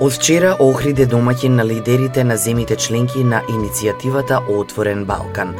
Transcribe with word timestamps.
Од 0.00 0.12
вчера 0.14 0.52
Охрид 0.62 1.00
е 1.02 1.08
домаќин 1.10 1.56
на 1.58 1.64
лидерите 1.66 2.22
на 2.24 2.36
земите 2.38 2.76
членки 2.78 3.24
на 3.26 3.40
иницијативата 3.50 4.36
Отворен 4.46 5.00
Балкан. 5.04 5.56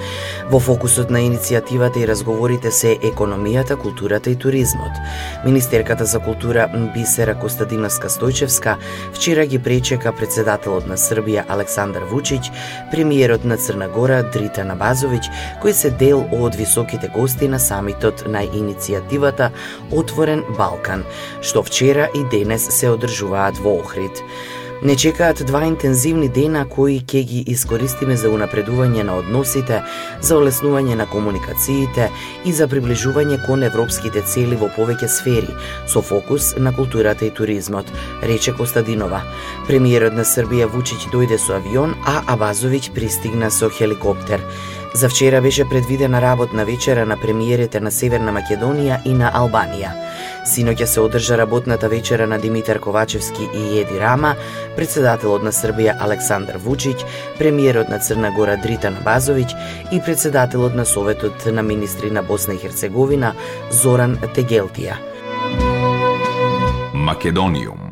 Во 0.50 0.60
фокусот 0.62 1.10
на 1.10 1.18
иницијативата 1.26 1.98
и 1.98 2.06
разговорите 2.06 2.70
се 2.70 2.92
економијата, 3.02 3.74
културата 3.76 4.30
и 4.30 4.36
туризмот. 4.38 5.00
Министерката 5.44 6.04
за 6.04 6.20
култура 6.22 6.68
Бисера 6.94 7.34
Костадиновска 7.34 8.08
Стојчевска 8.08 8.76
вчера 9.12 9.46
ги 9.46 9.58
пречека 9.58 10.12
председателот 10.12 10.86
на 10.86 10.94
Србија 10.94 11.42
Александар 11.48 12.06
Вучиќ, 12.06 12.52
премиерот 12.92 13.44
на 13.44 13.56
Црна 13.56 13.88
Гора 13.88 14.22
Дрита 14.22 14.62
Набазовиќ, 14.62 15.32
кои 15.60 15.74
се 15.74 15.90
дел 15.90 16.22
од 16.30 16.54
високите 16.54 17.10
гости 17.10 17.48
на 17.48 17.58
самитот 17.58 18.22
на 18.28 18.46
иницијативата 18.46 19.50
Отворен 19.90 20.46
Балкан, 20.54 21.02
што 21.42 21.66
вчера 21.66 22.06
и 22.14 22.22
денес 22.30 22.70
се 22.70 22.94
одржуваат 22.94 23.58
во 23.58 23.80
Охрид. 23.82 24.27
Не 24.82 24.96
чекаат 24.96 25.42
два 25.46 25.64
интензивни 25.66 26.28
дена 26.28 26.60
кои 26.70 27.00
ќе 27.02 27.24
ги 27.26 27.40
искористиме 27.50 28.14
за 28.16 28.30
унапредување 28.30 29.02
на 29.02 29.16
односите, 29.18 29.80
за 30.22 30.36
олеснување 30.38 30.94
на 31.00 31.06
комуникациите 31.10 32.06
и 32.46 32.52
за 32.54 32.68
приближување 32.70 33.40
кон 33.46 33.66
европските 33.66 34.22
цели 34.22 34.54
во 34.60 34.68
повеќе 34.76 35.08
сфери, 35.10 35.50
со 35.90 36.02
фокус 36.02 36.52
на 36.56 36.70
културата 36.76 37.26
и 37.26 37.34
туризмот, 37.34 37.90
рече 38.22 38.54
Костадинова. 38.54 39.24
Премиерот 39.66 40.14
на 40.14 40.22
Србија 40.22 40.70
Вучиќ 40.70 41.10
дојде 41.10 41.42
со 41.42 41.58
авион, 41.58 41.96
а 42.06 42.22
Абазовиќ 42.36 42.92
пристигна 42.94 43.50
со 43.50 43.70
хеликоптер. 43.70 44.46
За 44.94 45.08
вчера 45.08 45.42
беше 45.42 45.68
предвидена 45.68 46.22
работна 46.22 46.64
вечера 46.64 47.06
на 47.06 47.16
премиерите 47.16 47.80
на 47.80 47.90
Северна 47.90 48.32
Македонија 48.32 49.02
и 49.04 49.12
на 49.12 49.32
Албанија. 49.34 50.07
Синоќа 50.48 50.86
се 50.88 51.00
одржа 51.04 51.36
работната 51.36 51.88
вечера 51.92 52.26
на 52.26 52.38
Димитар 52.38 52.78
Ковачевски 52.80 53.48
и 53.54 53.80
Еди 53.80 53.98
Рама, 54.00 54.34
председателот 54.76 55.42
на 55.44 55.52
Србија 55.52 55.96
Александар 56.00 56.56
Вучиќ, 56.56 57.04
премиерот 57.38 57.90
на 57.92 57.98
Црна 58.00 58.30
Гора 58.32 58.56
Дритан 58.62 58.96
Базовиќ 59.04 59.52
и 59.92 60.00
председателот 60.00 60.74
на 60.74 60.86
Советот 60.86 61.44
на 61.52 61.62
министри 61.62 62.10
на 62.10 62.22
Босна 62.22 62.54
и 62.54 62.62
Херцеговина 62.64 63.34
Зоран 63.70 64.16
Тегелтија. 64.34 64.96
Македониум 66.94 67.87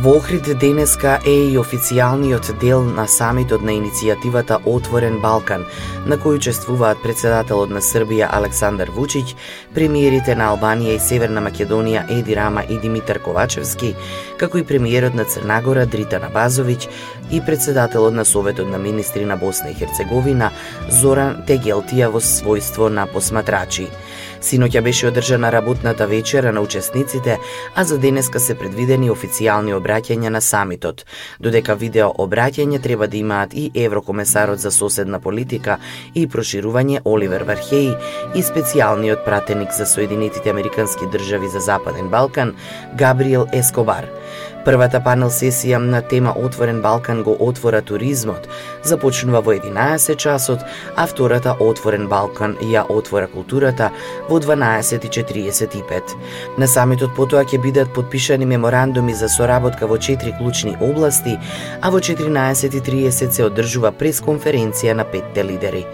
Во 0.00 0.14
Охрид 0.16 0.46
денеска 0.58 1.18
е 1.28 1.32
и 1.52 1.58
официјалниот 1.60 2.46
дел 2.60 2.80
на 2.80 3.04
самитот 3.04 3.60
на 3.60 3.74
иницијативата 3.76 4.56
Отворен 4.64 5.18
Балкан, 5.20 5.66
на 6.08 6.16
кој 6.16 6.38
учествуваат 6.38 7.02
председателот 7.02 7.68
на 7.68 7.82
Србија 7.84 8.30
Александар 8.32 8.88
Вучиќ, 8.96 9.34
премиерите 9.76 10.32
на 10.40 10.46
Албанија 10.54 10.94
и 10.96 11.02
Северна 11.04 11.42
Македонија 11.44 12.06
Еди 12.16 12.32
Рама 12.38 12.64
и 12.64 12.78
Димитар 12.80 13.20
Ковачевски, 13.20 13.92
како 14.40 14.58
и 14.58 14.64
премиерот 14.64 15.14
на 15.14 15.28
Црнагора 15.28 15.84
Дритана 15.84 16.32
Базовиќ 16.32 16.88
и 17.30 17.44
председателот 17.44 18.16
на 18.16 18.24
Советот 18.24 18.72
на 18.72 18.78
министри 18.78 19.28
на 19.28 19.36
Босна 19.36 19.68
и 19.68 19.76
Херцеговина 19.76 20.48
Зоран 20.88 21.42
Тегелтија 21.44 22.08
во 22.08 22.24
својство 22.24 22.88
на 22.88 23.04
посматрачи. 23.04 23.90
Синоќа 24.40 24.80
беше 24.80 25.08
одржана 25.08 25.50
работната 25.52 26.06
вечера 26.06 26.52
на 26.52 26.60
учесниците, 26.60 27.38
а 27.74 27.84
за 27.84 27.98
денеска 27.98 28.40
се 28.40 28.54
предвидени 28.54 29.10
официјални 29.12 29.74
обраќања 29.76 30.28
на 30.32 30.40
самитот, 30.40 31.04
додека 31.40 31.74
видео 31.74 32.08
обраќање 32.24 32.80
треба 32.82 33.06
да 33.06 33.16
имаат 33.16 33.54
и 33.54 33.70
еврокомесарот 33.74 34.58
за 34.58 34.70
соседна 34.70 35.20
политика 35.20 35.76
и 36.14 36.26
проширување 36.26 37.02
Оливер 37.04 37.44
Вархеј 37.44 37.92
и 38.34 38.42
специјалниот 38.42 39.24
пратеник 39.24 39.76
за 39.76 39.86
Соединетите 39.86 40.50
Американски 40.50 41.10
држави 41.12 41.48
за 41.48 41.60
Западен 41.60 42.08
Балкан 42.08 42.54
Габриел 42.96 43.46
Ескобар. 43.52 44.08
Првата 44.64 44.98
панел 45.00 45.30
сесија 45.32 45.78
на 45.80 46.02
тема 46.04 46.34
Отворен 46.36 46.82
Балкан 46.84 47.22
го 47.24 47.32
отвора 47.40 47.80
туризмот, 47.82 48.48
започнува 48.84 49.40
во 49.40 49.54
11 49.56 50.16
часот, 50.16 50.60
а 50.96 51.06
втората 51.06 51.54
Отворен 51.60 52.08
Балкан 52.08 52.56
ја 52.60 52.84
отвора 52.88 53.26
културата 53.26 53.90
во 54.28 54.40
12.45. 54.40 56.12
На 56.58 56.68
самитот 56.68 57.16
потоа 57.16 57.44
ќе 57.44 57.62
бидат 57.62 57.94
подпишани 57.94 58.44
меморандуми 58.46 59.14
за 59.14 59.28
соработка 59.28 59.86
во 59.86 59.98
четири 59.98 60.36
клучни 60.36 60.76
области, 60.80 61.38
а 61.80 61.90
во 61.90 61.98
14.30 61.98 63.30
се 63.30 63.44
одржува 63.48 63.92
пресконференција 63.92 64.92
на 64.92 65.04
петте 65.08 65.44
лидери. 65.44 65.86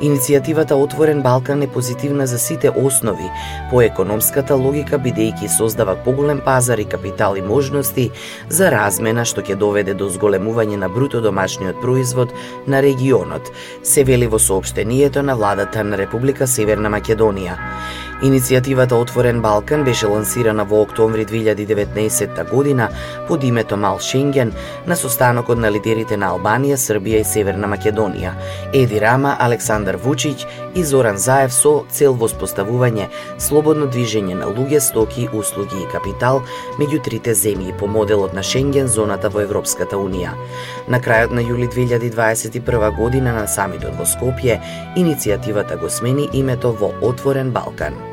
Иницијативата 0.00 0.74
Отворен 0.74 1.22
Балкан 1.22 1.62
е 1.62 1.66
позитивна 1.66 2.26
за 2.26 2.38
сите 2.38 2.70
основи, 2.70 3.30
по 3.70 3.80
економската 3.80 4.54
логика 4.54 4.98
бидејќи 5.00 5.48
создава 5.48 5.94
поголем 6.04 6.42
пазар 6.44 6.78
и 6.78 6.84
капитал 6.84 7.36
и 7.36 7.40
можности 7.40 8.10
за 8.48 8.68
размена 8.70 9.24
што 9.24 9.40
ќе 9.40 9.56
доведе 9.56 9.94
до 9.96 10.10
зголемување 10.12 10.76
на 10.76 10.90
бруто 10.92 11.22
домашниот 11.24 11.80
производ 11.80 12.34
на 12.66 12.82
регионот, 12.84 13.48
се 13.82 14.04
вели 14.04 14.28
во 14.28 14.38
соопштението 14.38 15.22
на 15.22 15.36
владата 15.36 15.84
на 15.84 15.96
Република 15.96 16.46
Северна 16.46 16.92
Македонија. 16.92 17.56
Иницијативата 18.22 18.94
Отворен 18.94 19.42
Балкан 19.42 19.82
беше 19.84 20.06
лансирана 20.06 20.64
во 20.64 20.80
октомври 20.82 21.26
2019 21.26 22.50
година 22.50 22.88
под 23.28 23.44
името 23.44 23.76
Мал 23.76 23.98
Шенген 24.00 24.52
на 24.86 24.96
состанокот 24.96 25.58
на 25.58 25.70
лидерите 25.70 26.16
на 26.16 26.30
Албанија, 26.32 26.78
Србија 26.80 27.20
и 27.20 27.28
Северна 27.28 27.68
Македонија, 27.68 28.32
Еди 28.72 29.00
Рама, 29.00 29.36
Александар 29.38 29.98
Вучиќ 30.00 30.46
и 30.74 30.84
Зоран 30.84 31.18
Заев 31.18 31.52
со 31.52 31.84
цел 31.92 32.16
воспоставување 32.16 33.10
слободно 33.38 33.84
движење 33.84 34.40
на 34.40 34.48
луѓе, 34.48 34.80
стоки, 34.80 35.28
услуги 35.32 35.76
и 35.82 35.92
капитал 35.92 36.40
меѓу 36.80 37.02
трите 37.04 37.36
земји 37.36 37.76
по 37.76 37.86
моделот 37.86 38.32
на 38.32 38.42
Шенген 38.42 38.88
зоната 38.88 39.28
во 39.28 39.44
Европската 39.44 40.00
Унија. 40.00 40.32
На 40.88 41.04
крајот 41.04 41.36
на 41.36 41.44
јули 41.44 41.68
2021 41.68 42.96
година 42.96 43.36
на 43.36 43.46
самитот 43.46 43.92
во 44.00 44.08
Скопје, 44.08 44.60
иницијативата 44.96 45.76
го 45.76 45.90
смени 45.90 46.30
името 46.32 46.72
во 46.72 46.94
Отворен 47.02 47.52
Балкан. 47.52 48.05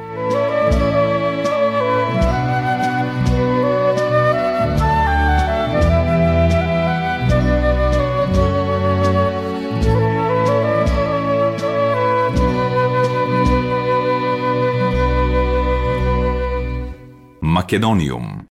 Македониум. 17.74 18.43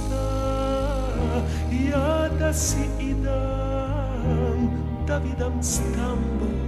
Mesta 0.00 1.42
ja 1.70 2.28
da 2.38 2.52
si 2.52 2.88
idam 3.00 4.70
da 5.06 5.18
vidam 5.18 5.62
Stambul 5.62 6.58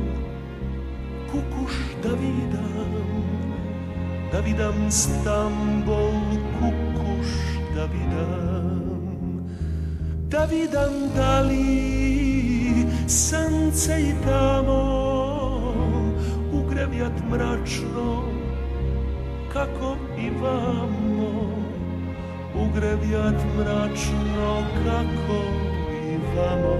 kukuš 1.30 1.74
da 2.02 2.08
vidam 2.08 3.22
da 4.32 4.40
vidam 4.40 4.90
Stambul 4.90 6.12
kukuš 6.58 7.28
da 7.74 7.84
vidam. 7.84 8.82
Da 10.28 10.44
vidam 10.44 10.92
da 11.16 11.40
li 11.40 12.86
sance 13.06 14.00
i 14.00 14.14
tamo 14.24 15.02
grevjat 16.72 17.12
mračno 17.30 18.22
kako 19.52 19.96
i 20.18 20.30
vamo 20.30 21.01
ugrevjat 22.72 23.34
mračno 23.58 24.62
kako 24.84 25.42
i 25.92 26.16
vamo. 26.36 26.76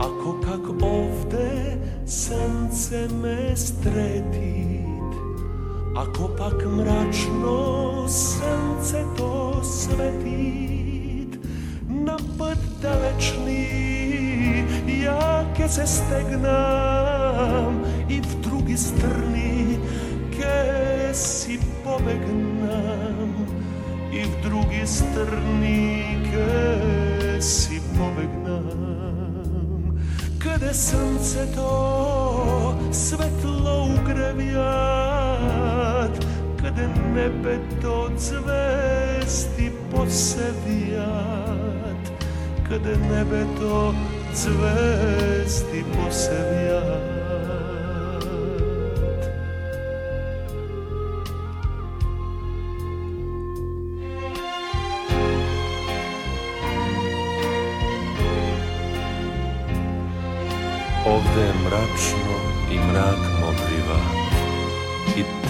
Ako 0.00 0.40
kak 0.40 0.82
ovde 0.82 1.76
sance 2.06 3.08
me 3.22 3.56
stretit 3.56 4.86
Ako 5.96 6.28
pak 6.38 6.64
mračno 6.66 8.08
sance 8.08 9.04
to 9.16 9.64
svetit 9.64 11.38
na 11.88 12.16
put 12.38 12.58
dalečný, 12.82 13.66
ja 15.04 15.44
ke 15.56 15.68
stegnam 17.36 17.84
i 18.08 18.20
v 18.20 18.40
drugi 18.40 18.76
strni, 18.76 19.78
ke 20.32 21.12
si 21.12 21.58
pobegnam 21.84 23.46
i 24.12 24.22
v 24.24 24.32
drugi 24.42 24.86
strni, 24.86 26.04
ke 26.32 27.40
si 27.40 27.80
pobegnam. 27.96 28.62
Kada 30.40 30.72
sunce 30.72 31.46
to 31.52 32.74
svetlo 32.92 33.84
ugrevjat, 34.00 34.64
kada 36.56 36.88
nebe 37.12 37.58
to 37.82 38.10
zvesti 38.16 39.70
posevjat, 39.92 42.02
kada 42.64 42.96
nebeto 43.10 43.94
zvezdi 44.32 45.84
posevjat. 45.92 46.76
Ovde 46.76 47.15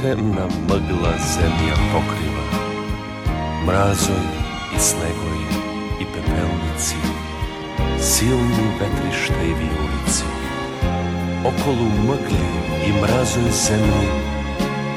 temna 0.06 0.46
mgla 0.68 1.12
zemlja 1.34 1.76
pokriva. 1.92 2.44
Mrazoj 3.66 4.26
i 4.76 4.78
snegoj 4.78 5.40
i 6.00 6.04
pepelnici, 6.04 6.96
silni 8.00 8.66
vetrište 8.80 9.44
i 9.44 9.54
vijulici, 9.54 10.24
okolu 11.44 11.84
mgli 11.84 12.46
i 12.88 12.92
mrazoj 12.92 13.50
zemlji, 13.50 14.08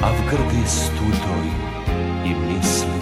a 0.02 0.12
v 0.12 0.30
grdi 0.30 0.68
studoj 0.68 1.48
i 2.26 2.30
misli. 2.30 3.00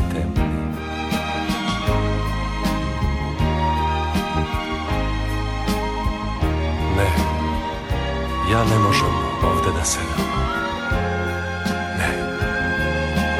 Ne, 6.98 7.09
ja 8.51 8.63
ne 8.63 8.80
možem 8.80 9.13
ovde 9.44 9.71
da 9.80 9.86
sedam. 9.86 10.37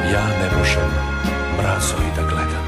Ја 0.08 0.24
не 0.38 0.48
рушам, 0.54 0.96
мразој 1.58 2.08
да 2.16 2.24
гледам. 2.32 2.67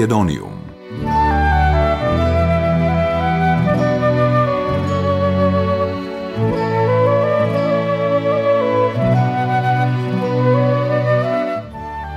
Македониум. 0.00 0.60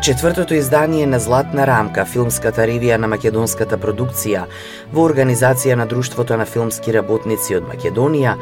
Четвртото 0.04 0.54
издание 0.54 1.06
на 1.06 1.20
Златна 1.20 1.68
рамка, 1.68 2.06
филмската 2.06 2.64
ревија 2.68 2.96
на 3.00 3.08
македонската 3.12 3.76
продукција, 3.76 4.46
во 4.92 5.04
организација 5.08 5.76
на 5.76 5.84
Друштвото 5.88 6.36
на 6.40 6.44
филмски 6.48 6.92
работници 6.96 7.56
од 7.60 7.68
Македонија, 7.68 8.38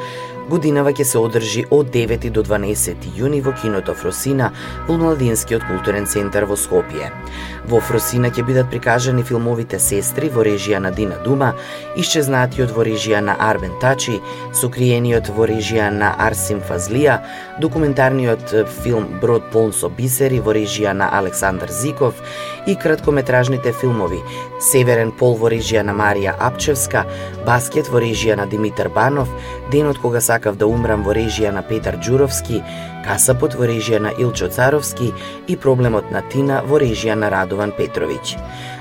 Годинава 0.52 0.92
ќе 0.92 1.06
се 1.08 1.20
одржи 1.20 1.62
од 1.72 1.94
9 1.94 2.26
до 2.36 2.42
12 2.44 3.06
јуни 3.16 3.38
во 3.44 3.54
киното 3.56 3.94
Фросина 3.96 4.50
во 4.88 4.98
Младинскиот 5.00 5.64
културен 5.64 6.04
центар 6.12 6.44
во 6.50 6.58
Скопје. 6.60 7.08
Во 7.72 7.80
Фросина 7.80 8.28
ќе 8.36 8.44
бидат 8.44 8.68
прикажани 8.74 9.24
филмовите 9.24 9.80
Сестри 9.80 10.28
во 10.28 10.44
режија 10.44 10.82
на 10.84 10.92
Дина 10.92 11.22
Дума, 11.24 11.54
Исчезнатиот 11.96 12.74
во 12.76 12.84
режија 12.84 13.22
на 13.24 13.38
Арбен 13.40 13.78
Тачи, 13.80 14.18
Сокриениот 14.52 15.32
во 15.32 15.48
режија 15.48 15.88
на 15.88 16.12
Арсим 16.20 16.60
Фазлија, 16.60 17.22
документарниот 17.64 18.52
филм 18.82 19.08
Брод 19.24 19.48
полн 19.56 19.72
со 19.72 19.88
бисери 19.88 20.44
во 20.44 20.52
режија 20.58 20.92
на 20.92 21.14
Александар 21.22 21.72
Зиков 21.72 22.20
и 22.68 22.76
краткометражните 22.76 23.72
филмови 23.72 24.20
Северен 24.60 25.16
пол 25.16 25.40
во 25.40 25.48
режија 25.50 25.88
на 25.88 25.96
Марија 25.96 26.36
Апчевска, 26.44 27.06
Баскет 27.48 27.88
во 27.88 28.04
режија 28.04 28.36
на 28.36 28.52
Димитар 28.52 28.90
Банов, 28.90 29.32
Денот 29.72 29.98
кога 29.98 30.20
сака 30.20 30.41
сакав 30.42 30.58
да 30.58 30.66
умрам 30.66 31.04
во 31.06 31.14
режија 31.14 31.52
на 31.54 31.62
Петар 31.62 32.00
Джуровски, 32.02 32.64
Касапот 33.06 33.54
во 33.54 33.68
режија 33.70 34.00
на 34.02 34.12
Илчо 34.18 34.48
Царовски 34.50 35.14
и 35.48 35.56
Проблемот 35.56 36.10
на 36.12 36.22
Тина 36.34 36.64
во 36.66 36.80
режија 36.82 37.14
на 37.14 37.30
Радован 37.30 37.72
Петровиќ. 37.78 38.38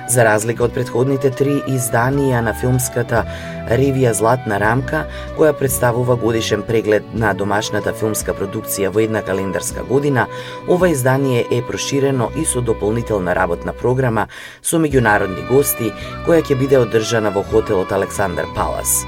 За 0.09 0.25
разлика 0.25 0.65
од 0.65 0.73
предходните 0.73 1.31
три 1.31 1.61
изданија 1.69 2.41
на 2.41 2.55
филмската 2.57 3.27
ревија 3.69 4.13
Златна 4.17 4.57
рамка, 4.59 5.05
која 5.37 5.53
представува 5.53 6.17
годишен 6.17 6.63
преглед 6.63 7.05
на 7.13 7.35
домашната 7.35 7.93
филмска 7.93 8.33
продукција 8.33 8.89
во 8.89 9.05
една 9.05 9.21
календарска 9.23 9.85
година, 9.85 10.27
ова 10.69 10.89
издание 10.89 11.45
е 11.51 11.61
проширено 11.63 12.31
и 12.37 12.45
со 12.45 12.61
дополнителна 12.61 13.35
работна 13.37 13.73
програма 13.73 14.29
со 14.63 14.81
меѓународни 14.81 15.45
гости, 15.53 15.93
која 16.25 16.41
ќе 16.41 16.57
биде 16.57 16.81
одржана 16.81 17.31
во 17.31 17.45
хотелот 17.45 17.93
Александар 17.93 18.49
Палас. 18.57 19.05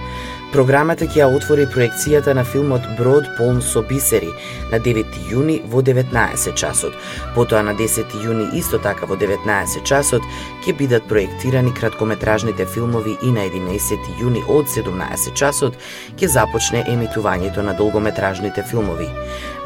Програмата 0.53 1.07
ќе 1.09 1.23
ја 1.23 1.27
отвори 1.33 1.65
проекцијата 1.65 2.35
на 2.37 2.43
филмот 2.45 2.85
Брод 2.99 3.25
полн 3.39 3.63
со 3.65 3.81
бисери 3.89 4.29
на 4.69 4.77
9 4.85 5.15
јуни 5.31 5.55
во 5.73 5.81
19 5.81 6.53
часот. 6.61 6.93
Потоа 7.33 7.63
на 7.65 7.73
10 7.79 8.13
јуни 8.21 8.51
исто 8.61 8.77
така 8.77 9.09
во 9.09 9.17
19 9.17 9.81
часот 9.89 10.21
ќе 10.67 10.75
бидат 10.77 11.09
проектирани 11.09 11.73
краткометражните 11.73 12.67
филмови 12.67 13.17
и 13.23 13.33
на 13.33 13.47
11 13.49 14.13
јуни 14.21 14.45
од 14.45 14.69
17 14.69 15.33
часот 15.33 15.81
ќе 16.21 16.29
започне 16.29 16.85
емитувањето 16.85 17.65
на 17.65 17.73
долгометражните 17.73 18.63
филмови. 18.63 19.09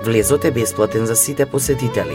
Влезот 0.05 0.45
е 0.45 0.55
бесплатен 0.55 1.07
за 1.07 1.17
сите 1.17 1.47
посетители. 1.47 2.15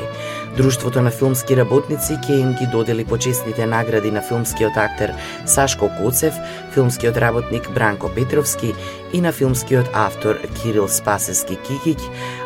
Друштвото 0.58 1.02
на 1.02 1.12
филмски 1.12 1.56
работници 1.56 2.18
ќе 2.20 2.40
им 2.42 2.54
ги 2.60 2.68
додели 2.72 3.06
почесните 3.08 3.66
награди 3.66 4.12
на 4.12 4.22
филмскиот 4.22 4.78
актер 4.78 5.14
Сашко 5.46 5.90
Коцев, 5.98 6.36
филмскиот 6.74 7.18
работник 7.18 7.70
Бранко 7.72 8.12
Петровски 8.16 8.74
и 9.14 9.22
на 9.22 9.32
филмскиот 9.32 9.90
автор 9.94 10.38
Кирил 10.62 10.88
Спасески 10.88 11.58
Кикиќ, 11.58 12.00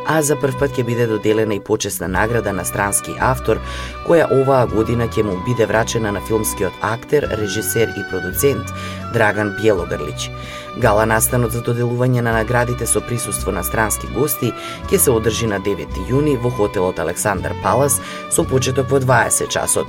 а 0.08 0.22
за 0.22 0.36
прв 0.36 0.58
пат 0.60 0.76
ќе 0.78 0.86
биде 0.86 1.08
доделена 1.08 1.56
и 1.56 1.60
почесна 1.60 2.08
награда 2.08 2.54
на 2.54 2.66
странски 2.66 3.16
автор, 3.20 3.62
која 4.08 4.28
оваа 4.42 4.68
година 4.68 5.08
ќе 5.08 5.24
му 5.24 5.38
биде 5.46 5.66
врачена 5.66 6.12
на 6.12 6.22
филмскиот 6.22 6.74
актер, 6.82 7.28
режисер 7.40 7.94
и 7.98 8.06
продуцент 8.10 8.74
Драган 9.14 9.56
Бјелогрлич. 9.58 10.30
Гала 10.76 11.06
настанот 11.08 11.54
за 11.56 11.62
доделување 11.64 12.20
на 12.20 12.34
наградите 12.36 12.86
со 12.86 13.00
присуство 13.00 13.52
на 13.56 13.64
странски 13.64 14.10
гости 14.12 14.52
ќе 14.90 14.98
се 15.00 15.12
одржи 15.14 15.48
на 15.48 15.62
9 15.64 16.02
јуни 16.10 16.36
во 16.44 16.52
хотелот 16.52 17.00
Александар 17.00 17.56
Палас 17.64 17.96
со 18.30 18.44
почеток 18.44 18.92
во 18.92 19.00
20 19.00 19.48
часот. 19.48 19.88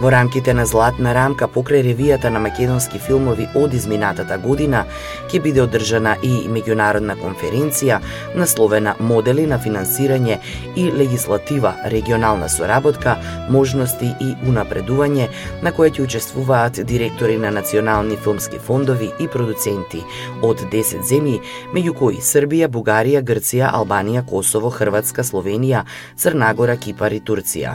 Во 0.00 0.10
рамките 0.10 0.54
на 0.54 0.66
Златна 0.66 1.14
рамка 1.14 1.46
покрај 1.46 1.84
ревијата 1.86 2.34
на 2.34 2.42
македонски 2.42 2.98
филмови 2.98 3.46
од 3.54 3.74
изминатата 3.74 4.38
година 4.38 4.84
ќе 5.30 5.42
биде 5.42 5.62
одржана 5.62 6.13
и 6.22 6.48
меѓународна 6.48 7.16
конференција 7.18 8.00
насловена 8.36 8.94
Модели 9.00 9.46
на 9.46 9.58
финансирање 9.58 10.38
и 10.76 10.84
легислатива, 10.92 11.74
регионална 11.84 12.48
соработка, 12.48 13.16
можности 13.50 14.12
и 14.20 14.34
унапредување 14.46 15.28
на 15.62 15.72
која 15.72 15.92
ќе 15.94 16.04
учествуваат 16.04 16.80
директори 16.86 17.36
на 17.38 17.50
национални 17.50 18.16
филмски 18.16 18.58
фондови 18.58 19.10
и 19.18 19.28
продуценти 19.28 20.02
од 20.42 20.62
10 20.72 21.02
земји, 21.08 21.40
меѓу 21.74 21.96
кои 21.98 22.20
Србија, 22.22 22.68
Бугарија, 22.68 23.22
Грција, 23.24 23.72
Албанија, 23.74 24.24
Косово, 24.28 24.70
Хрватска, 24.70 25.24
Словенија, 25.24 25.84
Црнагора, 26.16 26.76
Кипар 26.76 27.12
и 27.12 27.20
Турција. 27.20 27.74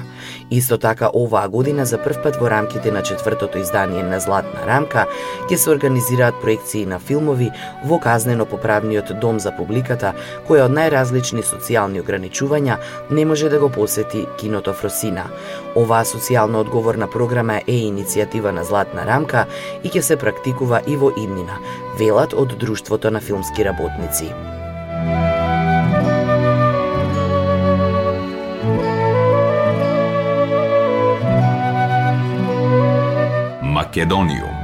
Исто 0.49 0.77
така 0.77 1.09
оваа 1.13 1.47
година 1.49 1.85
за 1.85 1.97
прв 1.97 2.23
пат 2.23 2.39
во 2.39 2.49
рамките 2.49 2.91
на 2.91 3.03
четвртото 3.03 3.59
издание 3.59 4.03
на 4.03 4.19
Златна 4.19 4.65
рамка 4.67 5.07
ќе 5.49 5.55
се 5.57 5.69
организираат 5.69 6.39
проекции 6.41 6.85
на 6.85 6.99
филмови 6.99 7.51
во 7.85 7.99
казна 7.99 8.28
поправниот 8.45 9.19
дом 9.21 9.39
за 9.39 9.51
публиката, 9.51 10.13
која 10.47 10.67
од 10.67 10.75
најразлични 10.75 11.41
социјални 11.45 12.01
ограничувања 12.03 12.77
не 13.09 13.25
може 13.25 13.49
да 13.49 13.59
го 13.59 13.69
посети 13.69 14.25
киното 14.37 14.73
Фросина. 14.73 15.25
Оваа 15.75 16.05
социјално 16.05 16.61
одговорна 16.61 17.07
програма 17.07 17.61
е 17.65 17.79
иницијатива 17.87 18.51
на 18.51 18.63
Златна 18.63 19.05
рамка 19.05 19.45
и 19.83 19.89
ќе 19.89 20.01
се 20.01 20.17
практикува 20.17 20.81
и 20.87 20.95
во 20.95 21.11
иднина, 21.15 21.57
велат 21.97 22.33
од 22.33 22.57
Друштвото 22.59 23.11
на 23.11 23.21
филмски 23.21 23.65
работници. 23.65 24.33
Македониум 33.63 34.58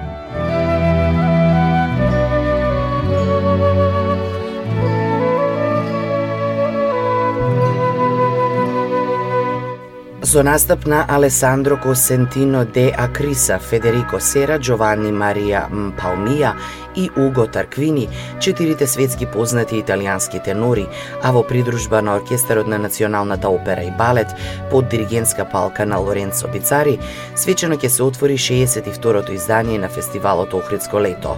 Со 10.25 10.41
настап 10.41 10.87
на 10.87 11.05
Алесандро 11.07 11.77
Косентино 11.77 12.65
де 12.65 12.91
Акриса, 12.97 13.59
Федерико 13.59 14.19
Сера, 14.19 14.57
Джованни 14.57 15.11
Марија 15.13 15.67
Палмија 15.99 16.55
и 16.95 17.09
Уго 17.17 17.47
Тарквини, 17.47 18.09
четирите 18.39 18.87
светски 18.87 19.25
познати 19.25 19.81
италијански 19.81 20.43
тенори, 20.43 20.87
а 21.21 21.31
во 21.31 21.43
придружба 21.43 22.01
на 22.01 22.15
оркестарот 22.15 22.67
на 22.67 22.77
Националната 22.77 23.49
опера 23.49 23.83
и 23.83 23.91
балет 23.97 24.27
под 24.71 24.89
диригентска 24.89 25.45
палка 25.45 25.85
на 25.85 25.97
Лоренцо 25.97 26.47
Пицари, 26.47 26.99
свечено 27.35 27.75
ќе 27.75 27.87
се 27.87 28.03
отвори 28.03 28.37
62-то 28.37 29.33
издание 29.33 29.79
на 29.79 29.89
фестивалот 29.89 30.53
Охридско 30.53 30.99
лето. 30.99 31.37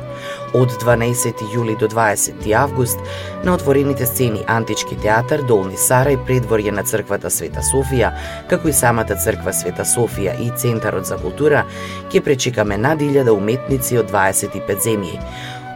Од 0.53 0.71
12 0.83 1.43
јули 1.53 1.77
до 1.79 1.87
20 1.87 2.53
август 2.53 2.99
на 3.43 3.53
отворените 3.53 4.05
сцени 4.05 4.43
Антички 4.47 4.95
театар, 4.95 5.41
Долни 5.41 5.77
Сарај, 5.77 6.17
предворје 6.27 6.71
на 6.71 6.83
црквата 6.83 7.29
Света 7.29 7.61
Софија, 7.61 8.13
како 8.49 8.69
и 8.69 8.73
самата 8.73 9.15
црква 9.15 9.53
Света 9.53 9.85
Софија 9.85 10.37
и 10.41 10.51
Центарот 10.57 11.05
за 11.05 11.17
култура, 11.17 11.65
ќе 12.11 12.23
пречекаме 12.23 12.77
над 12.77 13.01
1000 13.01 13.23
да 13.27 13.33
уметници 13.33 13.97
од 13.97 14.11
25 14.11 14.83
земји. 14.83 15.19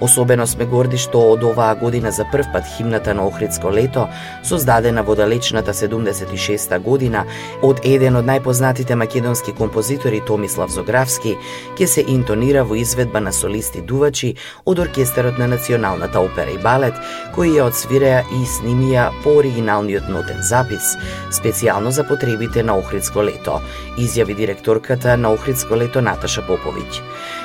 Особено 0.01 0.47
сме 0.47 0.65
горди 0.65 0.97
што 0.97 1.19
од 1.31 1.43
оваа 1.45 1.75
година 1.77 2.11
за 2.11 2.25
прв 2.25 2.47
пат 2.53 2.65
химната 2.65 3.13
на 3.13 3.27
Охридско 3.27 3.69
лето, 3.69 4.07
создадена 4.43 5.03
во 5.03 5.15
далечната 5.15 5.73
76 5.77 6.79
година 6.79 7.25
од 7.61 7.83
еден 7.85 8.17
од 8.17 8.25
најпознатите 8.25 8.97
македонски 8.97 9.53
композитори 9.53 10.23
Томислав 10.25 10.73
Зографски, 10.73 11.35
ќе 11.77 11.85
се 11.85 12.05
интонира 12.07 12.63
во 12.65 12.79
изведба 12.81 13.21
на 13.21 13.33
солисти 13.33 13.81
дувачи 13.81 14.33
од 14.65 14.79
оркестарот 14.79 15.37
на 15.37 15.47
Националната 15.47 16.19
опера 16.19 16.49
и 16.49 16.57
балет, 16.57 16.97
кои 17.35 17.53
ја 17.53 17.69
одсвиреа 17.69 18.23
и 18.33 18.41
снимија 18.57 19.11
по 19.21 19.37
оригиналниот 19.37 20.09
нотен 20.09 20.41
запис, 20.41 20.95
специјално 21.29 21.93
за 21.93 22.07
потребите 22.09 22.63
на 22.63 22.73
Охридско 22.77 23.21
лето, 23.21 23.61
изјави 24.01 24.35
директорката 24.35 25.17
на 25.17 25.29
Охридско 25.29 25.77
лето 25.77 26.01
Наташа 26.01 26.41
Поповиќ. 26.41 27.01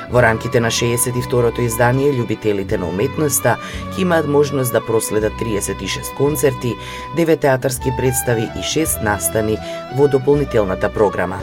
Во 0.09 0.21
рамките 0.21 0.59
на 0.59 0.71
62-то 0.71 1.61
издание, 1.61 2.13
љубителите 2.47 2.77
на 2.79 2.87
уметноста 2.87 3.57
ќе 3.95 4.01
имаат 4.05 4.27
можност 4.27 4.73
да 4.73 4.81
проследат 4.81 5.33
36 5.41 6.15
концерти, 6.17 6.75
9 7.17 7.39
театарски 7.39 7.91
представи 7.97 8.47
и 8.55 8.63
6 8.63 9.03
настани 9.03 9.57
во 9.97 10.07
дополнителната 10.07 10.89
програма. 10.89 11.39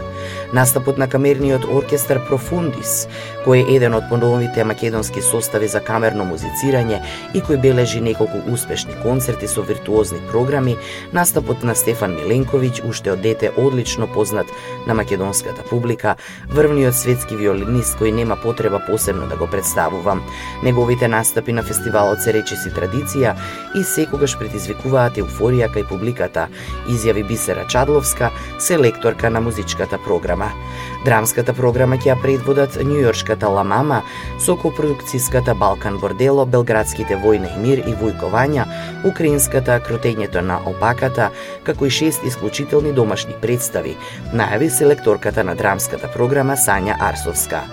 Настапот 0.55 0.99
на 0.99 1.09
камерниот 1.11 1.65
оркестар 1.67 2.21
Профундис, 2.29 3.09
кој 3.43 3.65
е 3.65 3.73
еден 3.75 3.97
од 3.99 4.05
поновите 4.07 4.63
македонски 4.63 5.19
состави 5.19 5.67
за 5.67 5.81
камерно 5.83 6.23
музицирање 6.29 7.01
и 7.35 7.41
кој 7.43 7.59
бележи 7.59 7.99
неколку 7.99 8.39
успешни 8.53 8.95
концерти 9.03 9.49
со 9.51 9.65
виртуозни 9.67 10.21
програми, 10.31 10.77
настапот 11.13 11.65
на 11.67 11.75
Стефан 11.75 12.15
Миленковиќ, 12.15 12.85
уште 12.87 13.11
од 13.17 13.25
дете 13.27 13.51
одлично 13.51 14.07
познат 14.07 14.47
на 14.87 14.95
македонската 14.95 15.67
публика, 15.67 16.15
врвниот 16.47 16.95
светски 16.95 17.35
виолинист 17.35 17.99
кој 17.99 18.15
нема 18.15 18.39
потреба 18.39 18.79
посебно 18.87 19.27
да 19.27 19.35
го 19.35 19.51
представувам. 19.51 20.23
Неговите 20.63 21.09
настапи 21.09 21.51
на 21.51 21.67
фестивалот 21.67 22.23
се 22.23 22.31
речиси 22.31 22.71
традиција 22.71 23.35
и 23.75 23.83
секогаш 23.83 24.39
предизвикуваат 24.39 25.19
еуфорија 25.19 25.73
кај 25.75 25.89
публиката, 25.91 26.47
изјави 26.87 27.27
Бисера 27.27 27.67
Чадловска, 27.67 28.31
селекторка 28.61 29.35
на 29.35 29.41
музичката 29.41 29.99
програма 29.99 30.44
програма. 30.45 31.05
Драмската 31.05 31.53
програма 31.53 31.99
ќе 32.01 32.15
ја 32.15 32.17
предводат 32.23 32.79
Њујоршката 32.81 33.49
Ламама 33.53 34.03
со 34.41 34.57
копродукцијската 34.57 35.55
Балкан 35.55 35.99
Бордело, 36.01 36.47
Белградските 36.47 37.19
Војна 37.21 37.53
и 37.53 37.61
мир 37.61 37.83
и 37.85 37.93
Војкованја, 37.93 38.65
украинската 39.05 39.81
Кротењето 39.85 40.41
на 40.41 40.61
опаката, 40.65 41.31
како 41.65 41.87
и 41.87 41.91
шест 41.91 42.25
исклучителни 42.25 42.93
домашни 42.93 43.35
представи, 43.41 43.97
најави 44.33 44.71
селекторката 44.71 45.45
на 45.45 45.55
драмската 45.55 46.09
програма 46.09 46.57
Сања 46.57 46.97
Арсовска. 47.01 47.65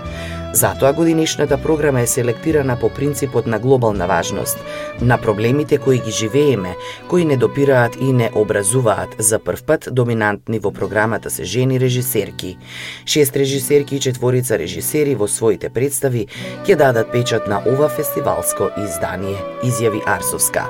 Затоа 0.52 0.92
годинишната 0.92 1.62
програма 1.62 2.00
е 2.00 2.06
селектирана 2.06 2.76
по 2.80 2.88
принципот 2.88 3.46
на 3.46 3.58
глобална 3.58 4.06
важност, 4.06 4.58
на 5.00 5.18
проблемите 5.18 5.78
кои 5.78 5.98
ги 5.98 6.10
живееме, 6.10 6.76
кои 7.08 7.24
не 7.24 7.36
допираат 7.36 7.96
и 8.00 8.12
не 8.12 8.30
образуваат. 8.34 9.16
За 9.18 9.38
прв 9.38 9.62
пат 9.62 9.88
доминантни 9.92 10.58
во 10.58 10.72
програмата 10.72 11.30
се 11.30 11.44
жени 11.44 11.80
режисерки. 11.80 12.58
Шест 13.06 13.36
режисерки 13.36 13.96
и 13.96 14.00
четворица 14.00 14.58
режисери 14.58 15.14
во 15.14 15.28
своите 15.28 15.70
представи 15.70 16.26
ќе 16.66 16.76
дадат 16.76 17.12
печат 17.12 17.48
на 17.48 17.62
ова 17.66 17.88
фестивалско 17.88 18.68
издание, 18.84 19.40
изјави 19.64 20.02
Арсовска. 20.06 20.68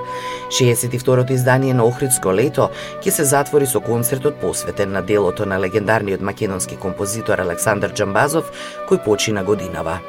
62-то 0.49 1.33
издание 1.33 1.75
на 1.75 1.85
Охридско 1.85 2.33
лето 2.33 2.71
ќе 3.03 3.11
се 3.11 3.25
затвори 3.25 3.67
со 3.67 3.81
концертот 3.81 4.39
посветен 4.41 4.93
на 4.93 5.03
делото 5.03 5.47
на 5.47 5.59
легендарниот 5.59 6.21
македонски 6.21 6.77
композитор 6.77 7.39
Александар 7.39 7.91
Джамбазов, 7.91 8.53
кој 8.87 9.05
почина 9.05 9.43
годинава. 9.73 10.01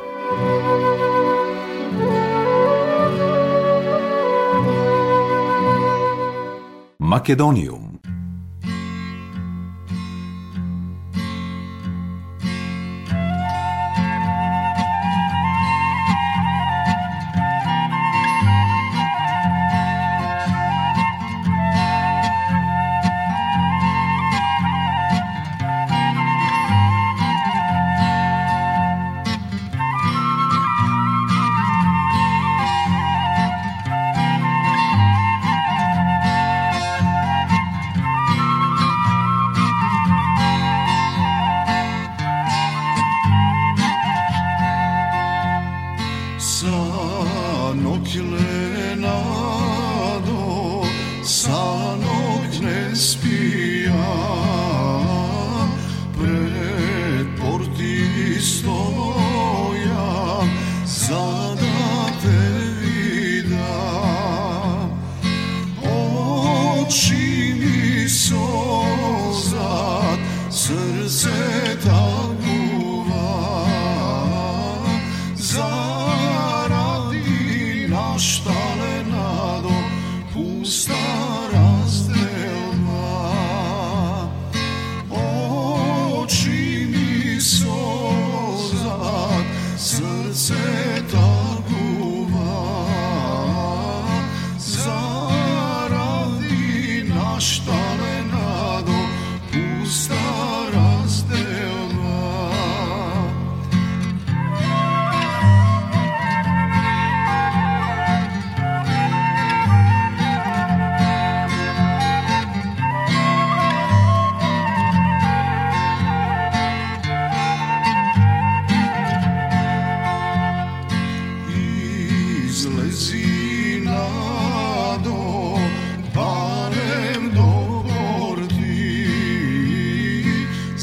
Македониум 6.99 7.92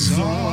So. 0.00 0.49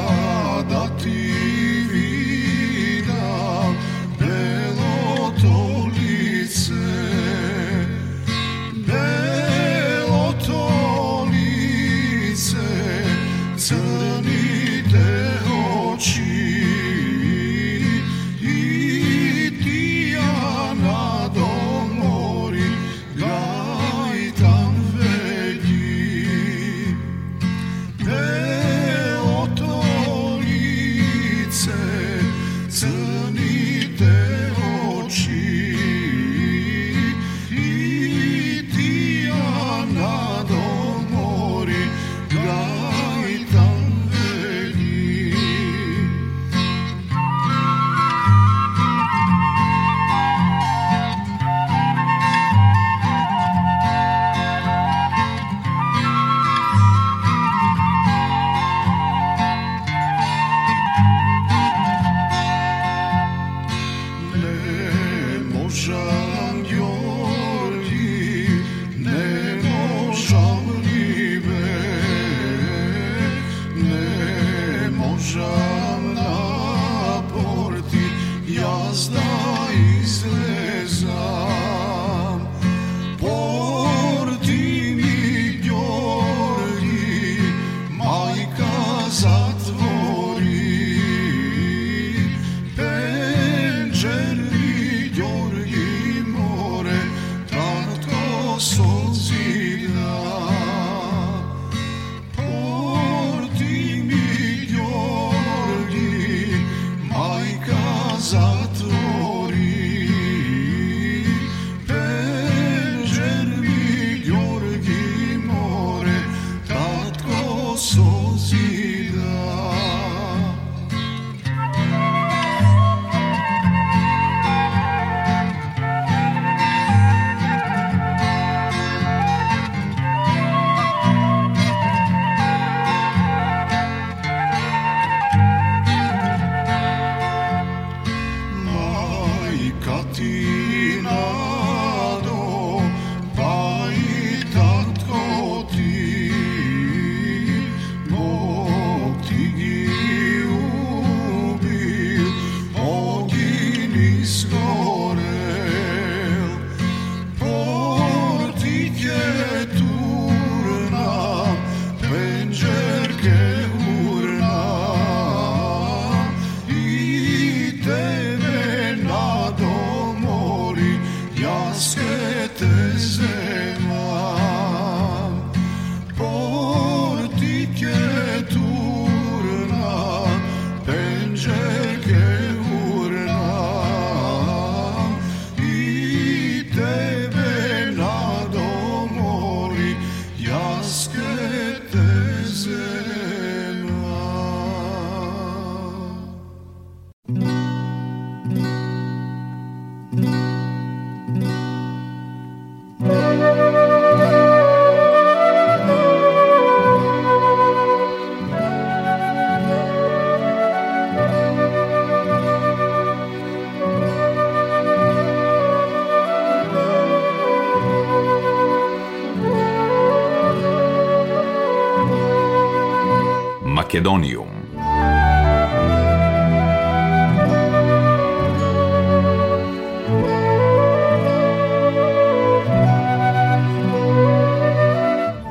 Македониум 223.88 224.57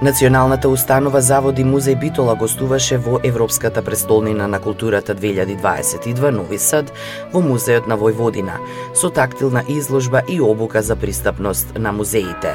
Националната 0.07 0.69
установа 0.69 1.19
Заводи 1.21 1.64
музеј 1.66 1.97
Битола 1.99 2.37
гостуваше 2.38 2.95
во 2.97 3.19
Европската 3.27 3.83
престолнина 3.83 4.47
на 4.47 4.61
културата 4.62 5.14
2022 5.14 6.31
Нови 6.31 6.59
Сад 6.59 6.92
во 7.33 7.40
музеот 7.42 7.88
на 7.90 7.99
Војводина 7.99 8.55
со 8.95 9.11
тактилна 9.11 9.64
изложба 9.69 10.23
и 10.29 10.38
обука 10.40 10.83
за 10.83 10.97
пристапност 10.97 11.75
на 11.79 11.92
музеите. 11.92 12.55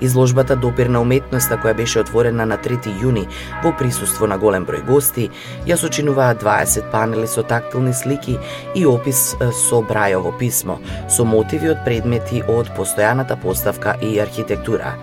Изложбата 0.00 0.56
допирна 0.56 1.00
уметноста 1.00 1.58
која 1.58 1.74
беше 1.74 2.00
отворена 2.06 2.46
на 2.46 2.58
3 2.58 2.94
јуни 3.02 3.26
во 3.64 3.74
присуство 3.78 4.30
на 4.30 4.38
голем 4.38 4.62
број 4.62 4.86
гости, 4.86 5.30
ја 5.66 5.74
сочинуваа 5.74 6.38
20 6.38 6.86
панели 6.92 7.26
со 7.26 7.42
тактилни 7.42 7.94
слики 7.94 8.38
и 8.76 8.86
опис 8.86 9.34
со 9.50 9.82
брајово 9.82 10.38
писмо, 10.38 10.78
со 11.10 11.24
мотиви 11.24 11.74
од 11.74 11.82
предмети 11.84 12.44
од 12.46 12.70
постојаната 12.78 13.34
поставка 13.42 13.98
и 14.00 14.20
архитектура. 14.20 14.94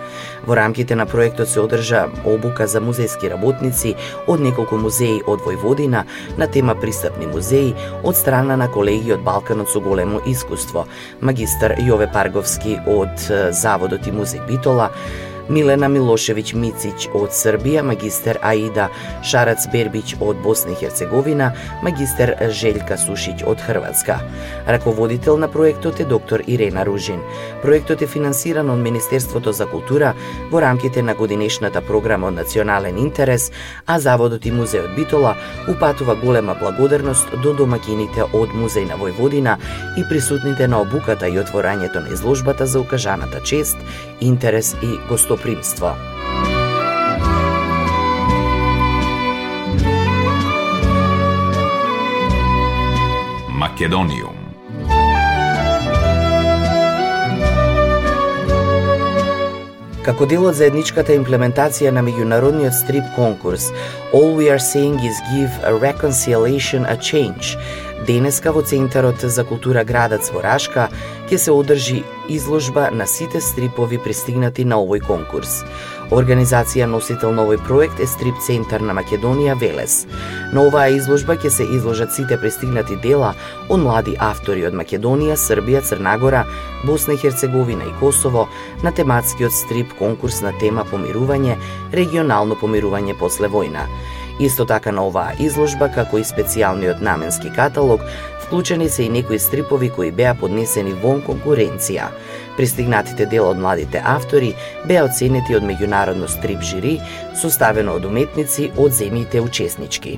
Во 0.48 0.56
рамките 0.56 0.96
на 0.96 1.06
проектот 1.06 1.50
се 1.50 1.62
одржа 1.62 2.08
обука 2.26 2.68
за 2.68 2.82
музејски 2.82 3.30
работници 3.30 3.96
од 4.28 4.44
неколку 4.44 4.78
музеи 4.78 5.22
од 5.28 5.44
Војводина 5.46 6.04
на 6.38 6.48
тема 6.48 6.76
пристапни 6.76 7.28
музеи 7.28 7.74
од 8.04 8.18
страна 8.18 8.58
на 8.58 8.70
колеги 8.72 9.14
од 9.14 9.24
Балканот 9.24 9.70
со 9.70 9.80
големо 9.80 10.22
искуство, 10.26 10.88
магистар 11.22 11.76
Јове 11.80 12.12
Парговски 12.14 12.80
од 12.88 13.30
Заводот 13.52 14.08
и 14.08 14.12
музеј 14.12 14.46
Битола, 14.48 14.90
Милена 15.50 15.88
Милошевиќ 15.90 16.54
Мицич 16.62 17.08
од 17.18 17.34
Србија, 17.34 17.82
магистер 17.82 18.38
Аида 18.46 18.92
Шарац 19.26 19.64
Бербич 19.74 20.14
од 20.22 20.38
Босна 20.44 20.76
и 20.76 20.78
Херцеговина, 20.78 21.48
магистер 21.82 22.36
Желјка 22.54 23.00
Сушиќ 23.02 23.48
од 23.50 23.64
Хрватска. 23.66 24.20
Раководител 24.68 25.40
на 25.42 25.48
проектот 25.50 26.00
е 26.00 26.06
доктор 26.06 26.44
Ирена 26.46 26.86
Ружин. 26.86 27.24
Проектот 27.64 28.02
е 28.02 28.08
финансиран 28.08 28.70
од 28.70 28.78
Министерството 28.78 29.52
за 29.52 29.66
култура 29.66 30.14
во 30.52 30.62
рамките 30.62 31.02
на 31.02 31.16
годинешната 31.16 31.82
програма 31.82 32.30
од 32.30 32.38
национален 32.38 32.98
интерес, 32.98 33.50
а 33.88 34.00
Заводот 34.00 34.46
и 34.46 34.52
музеот 34.52 34.94
Битола 34.96 35.34
упатува 35.68 36.16
голема 36.16 36.56
благодарност 36.62 37.26
до 37.44 37.56
домакините 37.58 38.22
од 38.22 38.54
Музеј 38.54 38.86
на 38.86 39.02
Војводина 39.02 39.58
и 39.98 40.06
присутните 40.06 40.68
на 40.68 40.82
обуката 40.82 41.28
и 41.28 41.42
отворањето 41.42 42.06
на 42.06 42.14
изложбата 42.14 42.66
за 42.66 42.80
укажаната 42.80 43.42
чест, 43.42 43.78
интерес 44.22 44.76
и 44.84 44.94
гостопримство 45.10 45.39
гостопримство. 45.40 45.96
Македониум 53.50 54.36
Како 60.04 60.26
дел 60.26 60.48
од 60.50 60.56
заедничката 60.58 61.14
имплементација 61.14 61.92
на 61.94 62.02
меѓународниот 62.02 62.74
стрип 62.74 63.04
конкурс 63.16 63.68
All 64.10 64.32
We 64.40 64.48
Are 64.50 64.60
Saying 64.64 64.98
Is 65.06 65.20
Give 65.30 65.52
a 65.64 65.74
Reconciliation 65.76 66.88
a 66.90 66.96
Change, 66.98 67.54
денеска 68.08 68.52
во 68.52 68.64
Центарот 68.64 69.22
за 69.22 69.44
култура 69.44 69.84
градот 69.84 70.32
во 70.34 70.42
Рашка 70.42 70.90
ќе 71.30 71.38
се 71.38 71.52
одржи 71.54 72.04
изложба 72.30 72.90
на 72.92 73.06
сите 73.08 73.38
стрипови 73.42 74.00
пристигнати 74.02 74.64
на 74.66 74.80
овој 74.82 75.04
конкурс. 75.06 75.60
Организација 76.10 76.88
носител 76.90 77.36
на 77.38 77.44
овој 77.46 77.60
проект 77.68 78.00
е 78.02 78.08
Стрип 78.10 78.40
Центар 78.42 78.82
на 78.82 78.96
Македонија 78.98 79.54
Велес. 79.62 80.08
На 80.54 80.64
оваа 80.66 80.90
изложба 80.90 81.36
ќе 81.38 81.52
се 81.54 81.68
изложат 81.70 82.16
сите 82.18 82.40
пристигнати 82.42 82.98
дела 83.04 83.36
од 83.70 83.78
млади 83.78 84.16
автори 84.18 84.66
од 84.66 84.74
Македонија, 84.74 85.38
Србија, 85.38 85.84
Црнагора, 85.86 86.48
Босна 86.86 87.14
и 87.14 87.22
Херцеговина 87.22 87.86
и 87.86 87.94
Косово 88.00 88.48
на 88.84 88.92
тематскиот 88.92 89.54
стрип 89.54 89.94
конкурс 90.00 90.42
на 90.42 90.56
тема 90.58 90.82
помирување, 90.90 91.60
регионално 91.94 92.58
помирување 92.58 93.14
после 93.20 93.54
војна. 93.54 93.86
Исто 94.40 94.66
така 94.66 94.92
на 94.92 95.04
оваа 95.06 95.36
изложба, 95.38 95.92
како 95.94 96.18
и 96.18 96.24
специјалниот 96.24 97.02
наменски 97.04 97.52
каталог, 97.54 98.02
вклучени 98.50 98.90
се 98.90 99.04
и 99.04 99.10
некои 99.10 99.40
стрипови 99.40 99.90
кои 99.90 100.10
беа 100.12 100.34
поднесени 100.34 100.96
вон 100.98 101.22
конкуренција. 101.22 102.08
Пристигнатите 102.58 103.28
дела 103.30 103.52
од 103.54 103.62
младите 103.62 104.02
автори 104.02 104.56
беа 104.90 105.04
оценети 105.06 105.54
од 105.54 105.68
меѓународно 105.70 106.26
стрип 106.26 106.66
жири, 106.66 106.96
составено 107.38 107.94
од 108.02 108.10
уметници 108.10 108.72
од 108.74 108.98
земјите 108.98 109.46
учеснички. 109.46 110.18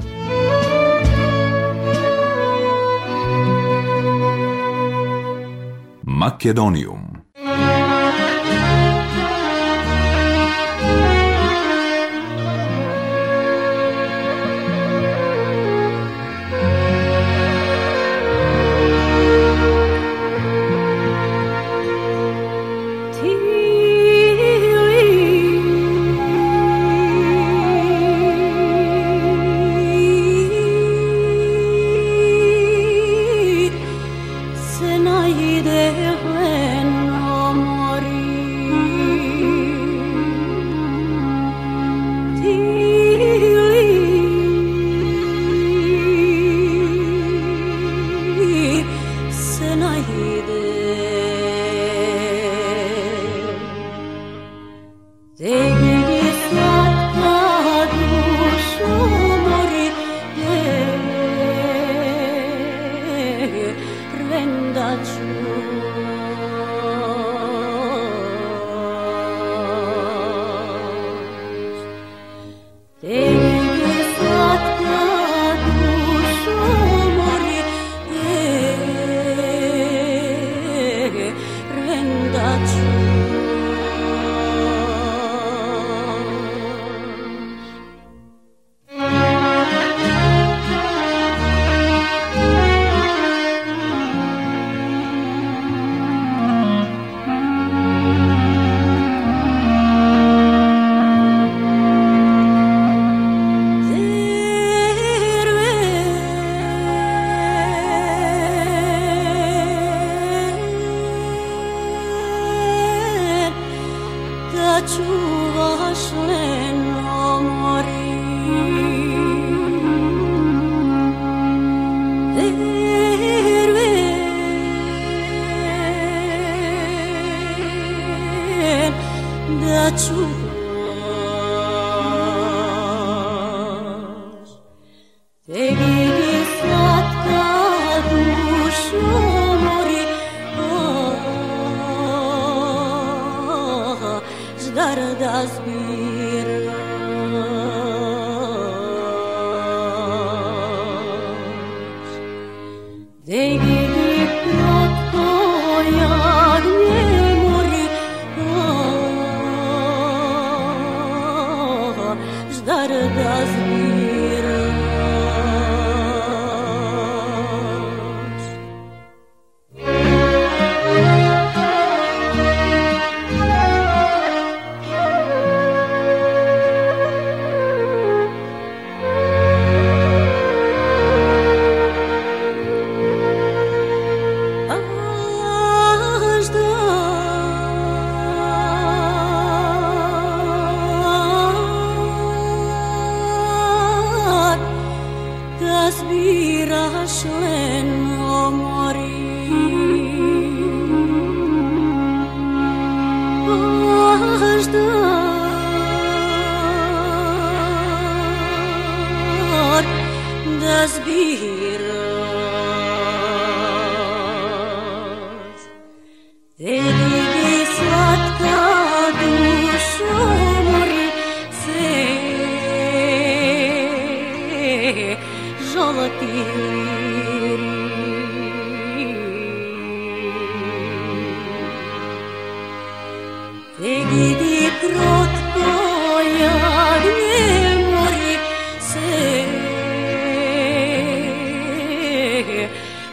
Македониум 6.08 7.11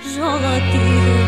yo 0.05 1.28